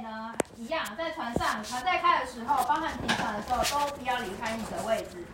[0.00, 5.24] 呢，一样在船上，船在开的时候，包含停船的时候，都不要离开你的位置，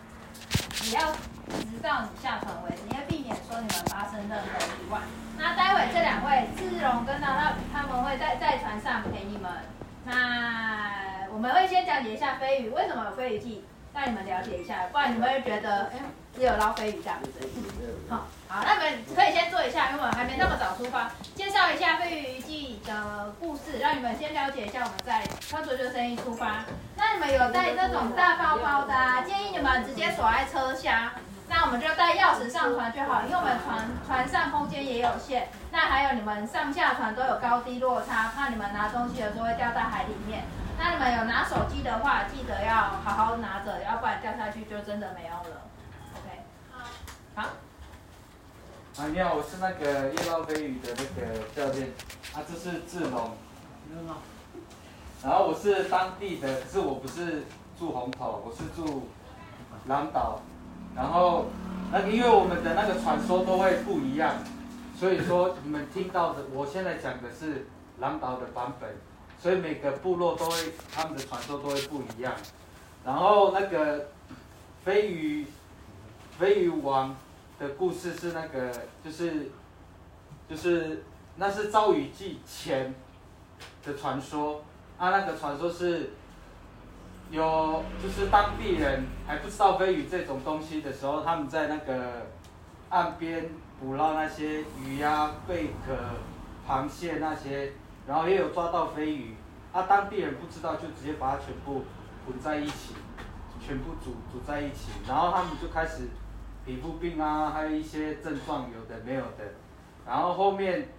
[0.71, 4.99] 只要直到你下船为止，因为避免说你们发生任何意外。
[5.37, 9.51] 那待会这两位志荣跟娜娜，他们会在在船上陪你们。
[10.05, 15.99] 那我们会先讲解一下飞鱼，为什么有飞鱼记，让你们了解一下，不然你们会觉得，哎，
[16.35, 17.31] 只有捞飞鱼这样子。
[18.07, 26.63] 好，好，那你们可以先坐一下，因为我们还没那么早出发，介绍一下飞鱼记的故事，让你们先了解一下我们在穿着救生衣出发。
[26.95, 31.11] 那你们有带这种大包包的，啊，建议你们直接锁在车厢。
[31.47, 35.47] 那我们就带钥匙上船就好，因为我们船船上空间也有限。
[35.71, 40.43] 那还有你们上下船都有高低落差，怕你们拿东西的时候会掉在海里面。
[40.77, 45.61] 那你们有拿手机的话，记得要好好拿着，要不然掉下去就真的没有了。
[46.15, 47.49] OK，好，好。
[48.97, 51.89] 啊，你好，我是那个夜猫飞鱼的那个教练。
[52.33, 53.31] 啊，这是志龙。
[55.21, 57.43] 然后我是当地的，可是我不是
[57.77, 59.09] 住红头，我是住
[59.87, 60.39] 狼岛。
[60.95, 61.47] 然后，
[61.91, 64.33] 那个因为我们的那个传说都会不一样，
[64.97, 67.67] 所以说你们听到的，我现在讲的是
[67.99, 68.89] 狼岛的版本，
[69.41, 72.33] 所以每个部落都会他们的传说都会不一样。
[73.03, 74.07] 然后那个
[74.85, 75.47] 飞鱼，
[76.39, 77.13] 飞鱼王
[77.59, 78.71] 的故事是那个
[79.03, 79.51] 就是，
[80.49, 81.03] 就是
[81.35, 82.93] 那是造雨季前
[83.83, 84.63] 的传说，
[84.97, 86.11] 啊，那个传说是。
[87.31, 92.27] 有，就是当地人还不知道飞鱼这种东西的时候，他们在那个
[92.89, 95.97] 岸边捕捞那些鱼呀、贝壳、
[96.67, 97.73] 螃蟹那些，
[98.07, 99.35] 然后也有抓到飞鱼。
[99.73, 101.83] 啊，当地人不知道，就直接把它全部
[102.27, 102.93] 混在一起，
[103.59, 106.07] 全部煮煮在一起，然后他们就开始
[106.65, 109.45] 皮肤病啊，还有一些症状，有的没有的。
[110.05, 110.89] 然后后面，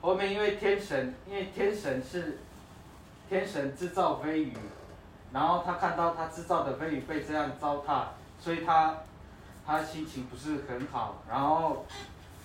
[0.00, 2.38] 后面因为天神，因为天神是
[3.28, 4.52] 天神制造飞鱼。
[5.32, 8.04] 然后他看到他制造的飞鱼被这样糟蹋，
[8.38, 8.96] 所以他
[9.66, 11.84] 他心情不是很好，然后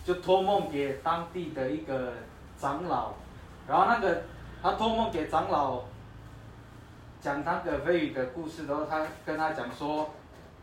[0.03, 2.13] 就托梦给当地的一个
[2.57, 3.13] 长老，
[3.67, 4.23] 然后那个
[4.63, 5.83] 他托梦给长老
[7.21, 10.09] 讲他个飞鱼的故事然后，他跟他讲说，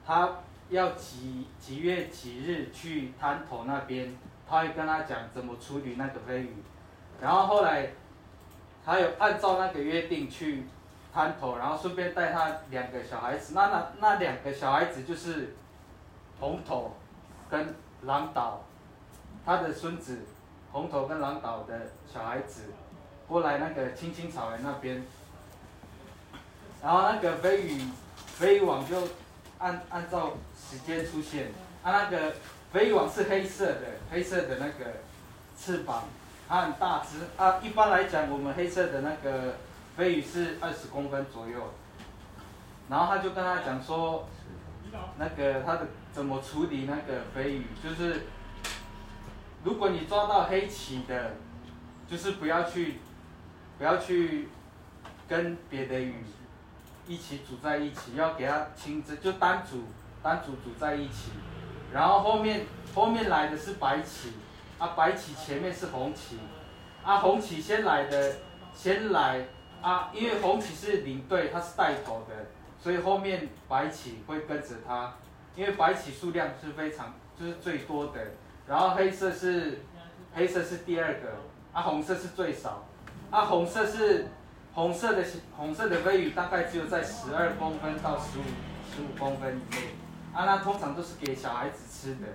[0.05, 0.29] 他
[0.71, 4.17] 要几几月几日去滩头那边，
[4.49, 6.57] 他会跟他讲怎么处理那个飞鱼，
[7.21, 7.91] 然后后来
[8.85, 10.65] 他有按照那个约定去。
[11.15, 15.57] 滩头，然后顺便带他两个小孩子，那那那两个小孩子就是
[16.39, 16.95] 红头
[17.49, 18.63] 跟狼岛，
[19.43, 20.27] 他的孙子
[20.71, 22.65] 红头跟狼岛的小孩子
[23.27, 25.03] 过来那个青青草原那边，
[26.83, 27.81] 然后那个飞鱼
[28.17, 29.01] 飞鱼网就
[29.59, 31.53] 按按照时间出现，
[31.83, 32.35] 啊那个
[32.73, 33.81] 飞鱼网是黑色的，
[34.11, 35.01] 黑色的那个
[35.59, 36.05] 翅膀，
[36.49, 37.19] 它很大只。
[37.37, 39.55] 啊，一般来讲我们黑色的那个。
[39.97, 41.73] 飞鱼是二十公分左右，
[42.91, 44.29] 然后他就跟他讲说，
[45.17, 48.27] 那个他的怎么处理那个飞鱼，就是
[49.65, 51.37] 如果你抓到黑鳍的，
[52.07, 52.97] 就是不要去，
[53.79, 54.49] 不要去
[55.27, 56.17] 跟别的鱼
[57.07, 59.85] 一起煮在一起，要给它清蒸，就单煮
[60.23, 61.31] 单煮煮在一起，
[61.93, 64.31] 然后后面后面来的是白鳍，
[64.79, 66.37] 啊白鳍前面是红鳍，
[67.05, 68.35] 啊红鳍先来的
[68.75, 69.47] 先来。
[69.83, 72.35] 啊，因为红鳍是领队，他是带头的，
[72.83, 75.15] 所以后面白鳍会跟着他。
[75.55, 78.21] 因为白鳍数量是非常就是最多的，
[78.67, 79.83] 然后黑色是
[80.35, 81.29] 黑色是第二个，
[81.73, 82.85] 啊红色是最少，
[83.31, 84.27] 啊红色是
[84.77, 85.25] 红色的
[85.57, 88.43] 红色的飞鱼大概只有在十二公分到十五
[88.95, 89.95] 十五公分以内，
[90.35, 92.27] 啊那通常都是给小孩子吃的，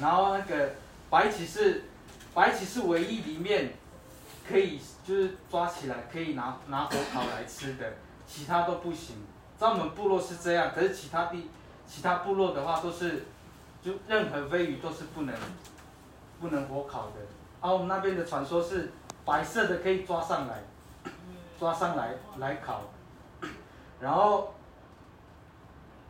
[0.00, 0.70] 然后那个
[1.10, 1.86] 白鳍是
[2.32, 3.72] 白鳍是唯一里面
[4.48, 4.80] 可以。
[5.02, 7.94] 就是抓起来可以拿拿火烤来吃的，
[8.28, 9.16] 其他都不行。
[9.58, 11.48] 在我们部落是这样，可是其他地
[11.88, 13.24] 其他部落的话都是，
[13.82, 15.34] 就任何飞鱼都是不能
[16.38, 17.14] 不能火烤的。
[17.60, 18.92] 而、啊、我们那边的传说是
[19.24, 20.62] 白色的可以抓上来，
[21.60, 22.80] 抓上来来烤，
[24.00, 24.52] 然后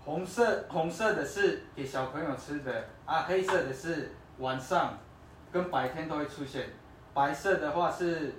[0.04, 4.96] 红色红色的是给小朋友吃的，啊黑色的是晚上
[5.52, 6.70] 跟白天都会出现，
[7.12, 8.32] 白色的话是。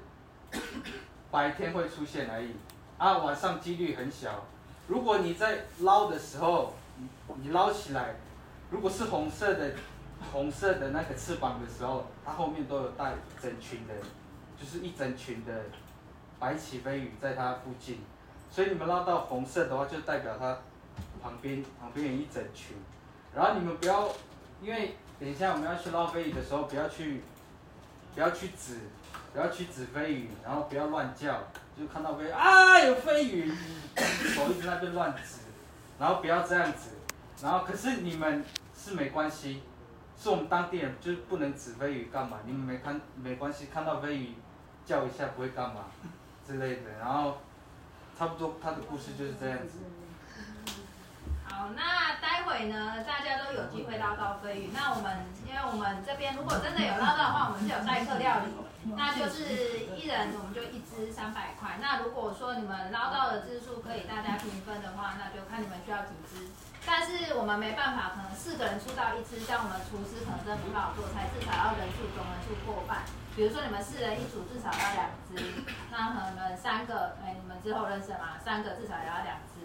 [1.31, 2.53] 白天会出现而已，
[2.97, 4.43] 啊，晚上几率很小。
[4.89, 6.73] 如果你在捞的时候，
[7.41, 8.15] 你捞起来，
[8.69, 9.71] 如果是红色的，
[10.33, 13.93] 红色的那个翅膀的时候，它后面都有带整群的，
[14.59, 15.53] 就是一整群的
[16.41, 18.01] 白鳍飞鱼在它附近。
[18.49, 20.57] 所以你们捞到红色的话，就代表它
[21.23, 22.75] 旁边旁边有一整群。
[23.33, 24.09] 然后你们不要，
[24.61, 27.21] 因为等一下我们要去捞飞鱼的时候，不要去，
[28.13, 28.79] 不要去指。
[29.33, 31.41] 不要去指飞鱼，然后不要乱叫，
[31.79, 33.49] 就看到飞啊有飞鱼，
[33.95, 35.37] 手一直在那边乱指，
[35.97, 36.89] 然后不要这样子，
[37.41, 38.43] 然后可是你们
[38.75, 39.63] 是没关系，
[40.17, 42.39] 是我们当地人就是不能指飞鱼干嘛？
[42.45, 44.33] 你们没看没关系，看到飞鱼
[44.85, 45.85] 叫一下不会干嘛
[46.51, 47.37] 之类的，然后
[48.19, 49.79] 差不多他的故事就是这样子。
[51.47, 54.69] 好，那待会呢，大家都有机会捞到飞鱼。
[54.73, 58.51] 那我们，因为我们这边如果真的有捞到的话，我们是有代客料理，
[58.97, 61.79] 那就是一人我们就一只三百块。
[61.79, 66.47] 那如果说你们捞到的只数可以大家平分的话，那就看你们需要几只。
[66.85, 73.03] 但是我们没办法，可能四个人出到一只，像我们厨师可能真的不太好做菜，至少要人数总人数过半。
[73.35, 75.63] 比如说你们四人一组，至少要两只。
[75.89, 78.35] 那可能你们三个，哎，你们之后认识吗？
[78.43, 79.63] 三个至少也要两只。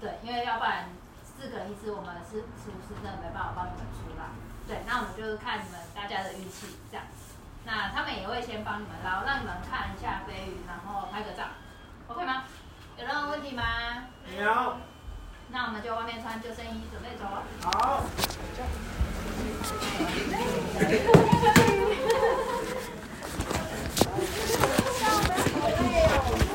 [0.00, 0.88] 对，因为要不然。
[1.34, 4.26] 四个人一只，我们是是不是真的没办法帮你们出来？
[4.68, 7.04] 对，那我们就是看你们大家的运气这样。
[7.64, 11.44] 那他们也会先帮你们捞，让你们看一下飞鱼，然后拍个照
[12.06, 12.44] ，OK 吗？
[12.96, 13.64] 有任何问题吗？
[14.24, 14.76] 没有。
[15.52, 17.44] 那我们就外面穿救生衣，准备走了。
[17.62, 18.04] 好。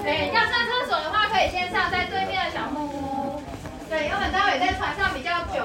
[0.04, 3.44] 对，要上厕所的话，可以先上在对面的小木屋。
[3.90, 5.64] 对，因为我们待会在船上比较久，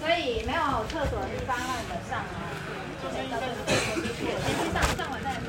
[0.00, 2.50] 所以没有厕所的地方让你们上啊。
[3.12, 3.30] 先去
[4.72, 5.40] 上，上完再上。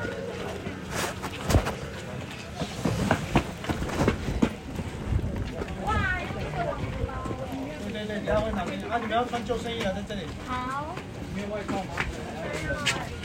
[5.84, 5.88] 哇，
[6.20, 7.10] 有这个网子吗？
[8.28, 8.78] 对对对，你要问哪边？
[8.90, 10.26] 啊，你们要穿救生衣啊，在这里。
[10.46, 10.94] 好。
[11.34, 13.17] 没有外套吗？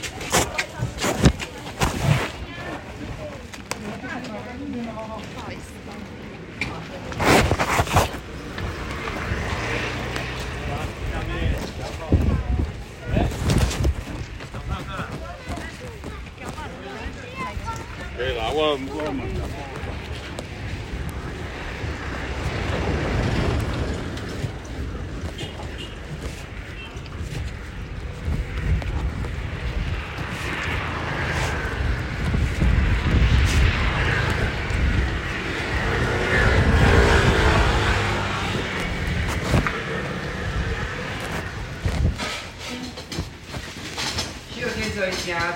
[45.26, 45.53] yeah,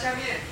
[0.00, 0.49] 下面。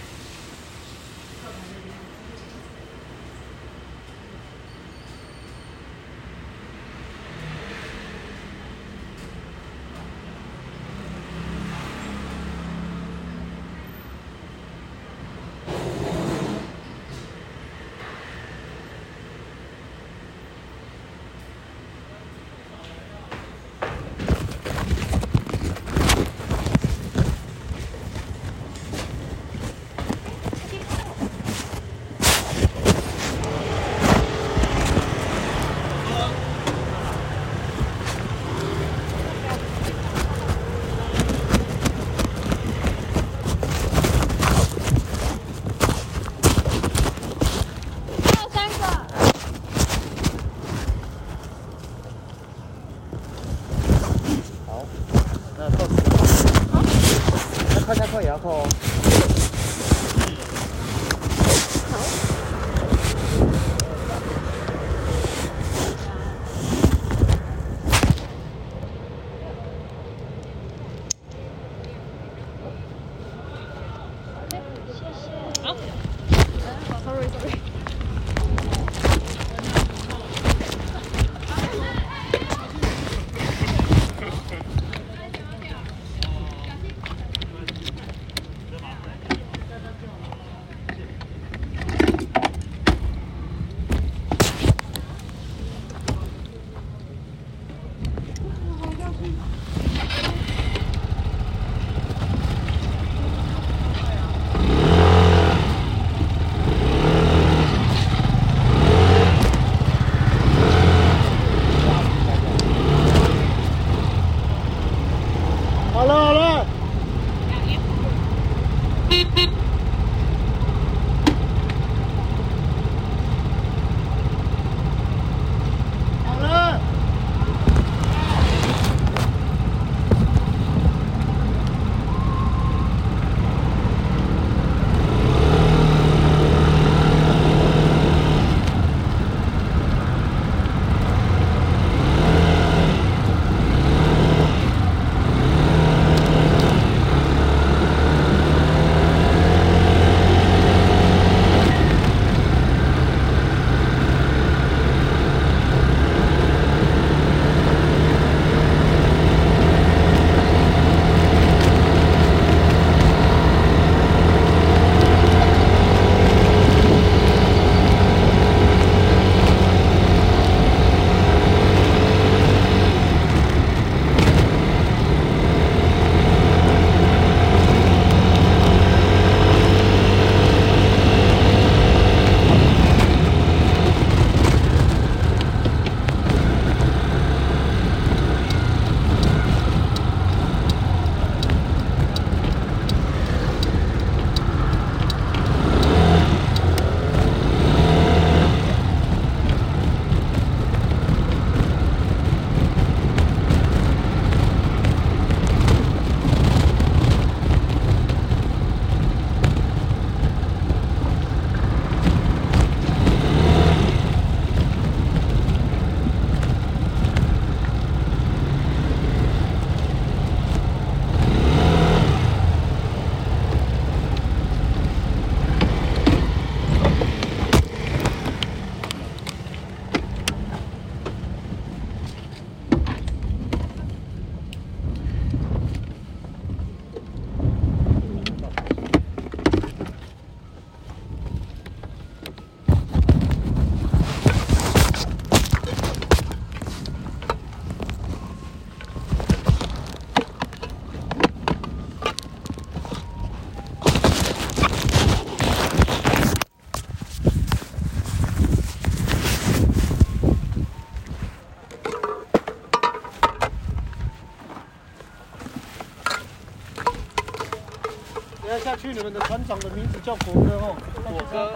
[268.92, 271.52] 你们的船长的名字叫果哥哦，果哥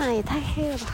[0.00, 0.86] 哪，也太黑了吧！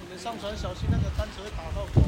[0.00, 2.00] 你们上船小心，那个杆子会打到头。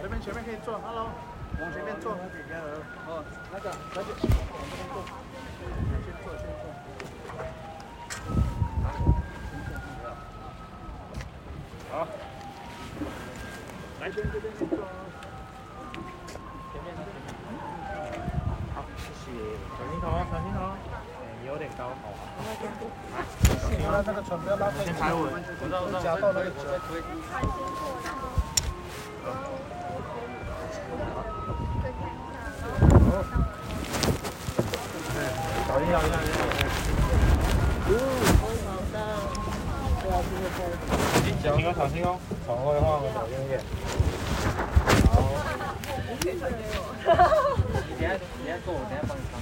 [0.00, 1.10] 这边前面可以坐，Hello，
[1.60, 2.12] 往前面坐。
[2.12, 4.10] 哦，那个，小姐，
[4.52, 4.94] 往这边坐。
[6.06, 6.64] 先坐，先坐。
[11.90, 11.94] 好。
[14.00, 14.72] 来，先这边先坐。
[16.72, 16.86] 前面，
[18.74, 19.17] 好，谢谢。
[19.76, 20.58] 小心头，小心头。
[20.64, 22.04] 哎，有点高，好。
[23.44, 24.86] 小心啊，那个船不要拉太紧。
[24.86, 25.22] 先踩稳，
[26.02, 26.54] 夹到那个脚。
[35.66, 36.58] 小心，小心，小心！
[41.42, 43.60] 小心哦，小心哦，船会晃，小心点。
[45.12, 45.14] 好。
[46.10, 46.56] 你等下，你
[47.94, 49.32] 等下坐，我等下帮你扛。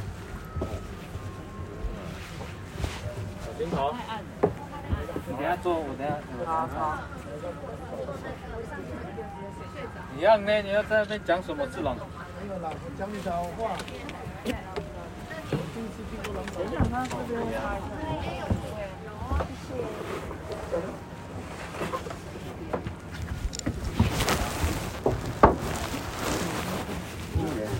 [3.45, 3.95] 小心头。
[5.29, 6.77] 你等下坐，我等下，我等下扛。
[10.17, 11.95] 一样呢，你要在那边讲什么字朗？
[11.97, 12.01] 没
[12.53, 13.77] 有啦，我讲你的话。
[15.49, 17.47] 我想他这边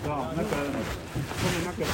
[0.09, 1.93] 哦，那个后面那个灯。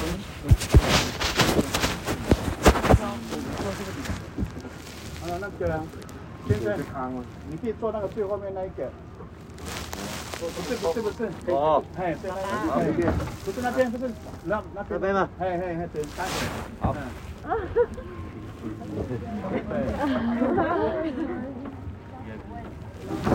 [5.24, 5.60] 啊，那个，
[6.46, 6.66] 现在
[7.50, 8.88] 你可以坐那个最后面那一个。
[10.38, 11.28] 不是不是不是。
[11.50, 11.82] 哦。
[11.96, 13.12] 哎，对，那边。
[13.44, 14.12] 不是那边，不是
[14.44, 15.28] 那那边吗？
[15.38, 16.26] 嘿嘿嘿，对，三。
[16.80, 16.94] 好。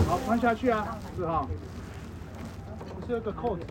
[0.08, 1.46] 好，穿下去啊，四号。
[3.06, 3.62] 是有个扣子。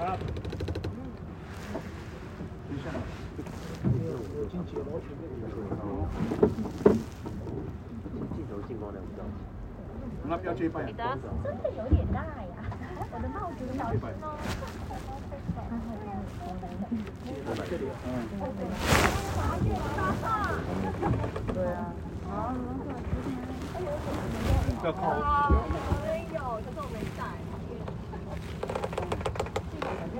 [0.00, 0.16] 啊。
[2.68, 2.86] 等一下。
[3.82, 4.84] 我进去了。
[8.34, 9.20] 镜头进光亮不到。
[10.28, 10.92] 那不要这一半呀。
[11.42, 12.26] 真的有点大呀，
[13.12, 14.24] 我的帽子小心哦。
[21.54, 21.78] 对啊。
[24.80, 26.15] 不要靠。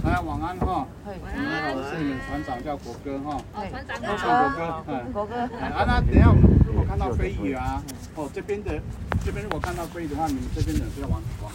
[0.03, 0.85] 来晚安哈。
[1.05, 3.37] 我是你们船长，叫国哥哈。
[3.53, 4.49] 哦，船长国好。
[4.49, 5.13] 哥，嗯。
[5.13, 5.35] 国哥。
[5.35, 6.33] 啊，那等下
[6.65, 7.81] 如果看到飞鱼啊，
[8.15, 8.81] 哦，这边的
[9.23, 11.51] 这边如果看到飞鱼的话，你们这边的不要往往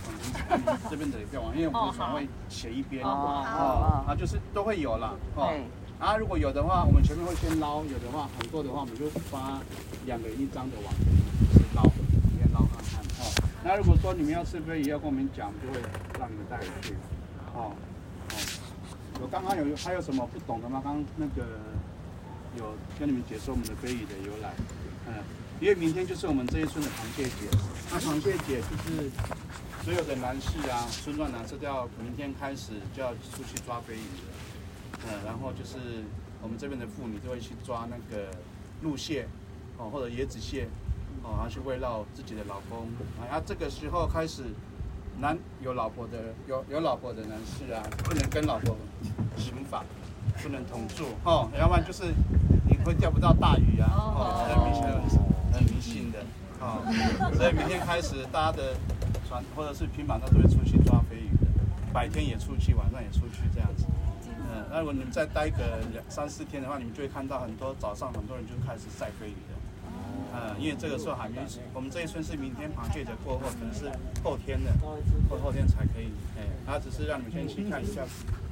[0.66, 3.04] 往这边的也不要往，因为我们船会斜一边。
[3.04, 4.04] 哦。
[4.06, 5.14] 啊，就是都会有了。
[5.34, 5.52] 哦。
[6.02, 9.62] 啊，如果有的话，我们前面会先捞；有的话，很多的话，我们就发
[10.04, 12.98] 两个一张的网，就是捞，里面捞看看。
[13.22, 13.30] 哦。
[13.62, 15.78] 那如果说你们要吃飞鱼，要跟我们讲，就会
[16.18, 16.94] 让你们带回去。
[17.54, 18.34] 哦哦，
[19.22, 20.82] 我刚刚有还有什么不懂的吗？
[20.82, 21.46] 刚刚那个
[22.58, 24.50] 有跟你们解说我们的飞鱼的由来。
[25.06, 25.14] 嗯，
[25.60, 27.46] 因为明天就是我们这一村的螃蟹节，
[27.92, 29.08] 那螃蟹节就是
[29.84, 34.34] 所有的男士啊，村庄男士都要明天开始就要出去抓飞鱼了。
[35.04, 36.04] 嗯，然后就是
[36.42, 38.30] 我们这边的妇女都会去抓那个
[38.82, 39.26] 鹿蟹，
[39.78, 40.68] 哦或者椰子蟹。
[41.24, 42.80] 哦，然后去慰劳自己的老公，
[43.20, 44.42] 啊，然后这个时候开始，
[45.20, 48.76] 男有老婆的有有老婆的男士啊，不能跟老婆
[49.36, 49.84] 行法，
[50.42, 52.12] 不能同住，哦，要不然就是
[52.68, 56.18] 你会钓不到大鱼啊，哦，很迷信很很迷信的，
[56.58, 56.82] 哦，
[57.36, 58.74] 所以明天开始大家的
[59.28, 61.46] 船或者是平板，都会出去抓飞鱼的，
[61.92, 64.01] 白天也出去，晚上也出去这样子，嗯，
[64.72, 65.58] 那如果你们再待个
[65.92, 69.52] 两三四天的话，你们就会看到很多早上很多人就开始晒飞鱼的。
[70.34, 71.36] 嗯，因为这个时候还没，
[71.74, 73.84] 我们这一村是明天螃蟹节过后，可能是
[74.24, 76.08] 后天的，后后天才可以。
[76.38, 78.02] 哎，他只是让你们先去看一下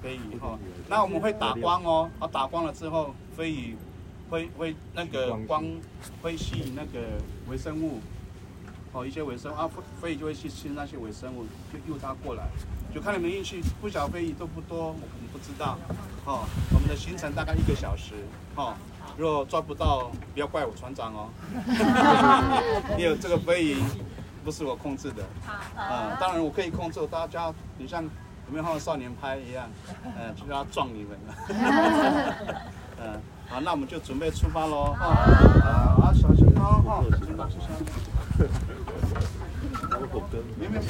[0.03, 0.59] 飞鱼哈。
[0.91, 3.75] 那我们会打光哦，啊，打光了之后，飞鱼
[4.29, 5.65] 会会那个光
[6.21, 7.01] 会吸引那个
[7.49, 7.99] 微生物，
[8.93, 9.71] 哦，一些微生物啊，
[10.03, 12.47] 飞鱼就会去吃那些微生物，就诱它过来，
[12.93, 15.79] 就看你们运气，不晓得飞鱼多不多，我们不知道。
[16.25, 18.15] 哦，我们的行程大概一个小时，
[18.57, 18.75] 哦。
[19.17, 21.29] 如果抓不到，不要怪我船长哦。
[22.97, 23.77] 因为这个飞鱼
[24.45, 25.23] 不是我控制的，
[25.77, 28.11] 啊，当然我可以控制大家，你像有
[28.51, 29.69] 没有看过少年拍一样，
[30.05, 31.35] 嗯，就要撞你们了。
[33.03, 34.93] 嗯， 好，那我们就准备出发喽。
[34.93, 35.05] 啊，
[36.01, 37.59] 啊，小心哦，哈，小心，小心。
[40.57, 40.83] 没有没有。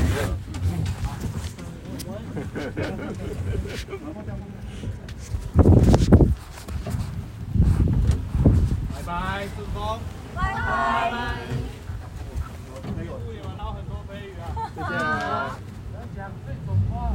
[9.11, 9.99] 拜，拜，顺风。
[10.37, 11.11] 拜拜。
[12.97, 14.41] 没有，有捞很多飞鱼啊。
[14.75, 14.87] 谢谢。
[16.17, 17.11] 讲这种话。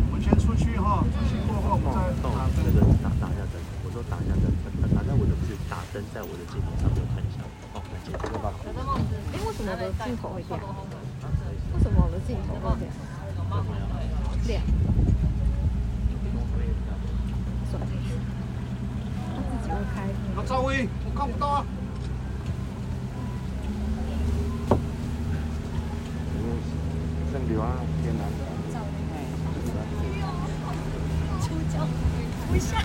[0.00, 3.58] 我们先出去哈，出去过后我们再打那个打打一下灯。
[3.84, 4.44] 我说打一下灯，
[4.82, 7.38] 打打在我的不是打灯在我的镜头上面看一下。
[7.74, 7.76] 哎，
[9.46, 10.50] 为什么我的镜头会亮？
[11.74, 12.82] 为什么我的镜头会亮？
[14.46, 14.62] 亮。
[17.70, 17.84] 算了，
[19.34, 19.96] 他自己会开。
[20.36, 21.64] 老赵薇，我看不到啊。
[27.32, 27.64] 剩刘啊，
[28.02, 28.20] 天南。
[32.50, 32.78] 不下。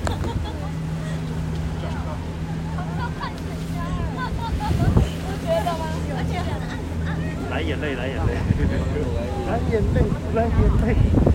[7.49, 8.33] 来眼泪，来眼泪，
[9.47, 10.01] 来眼泪，
[10.33, 10.51] 来眼
[10.81, 11.32] 泪。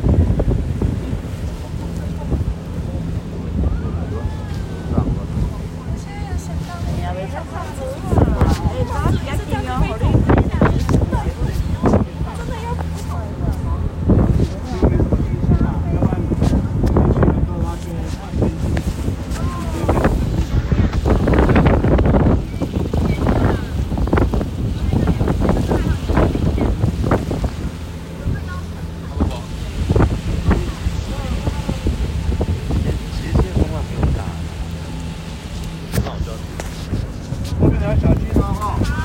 [37.60, 38.97] 后面的小心了、啊、哈。